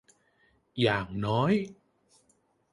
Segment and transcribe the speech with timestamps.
[0.81, 1.53] อย่างน้อย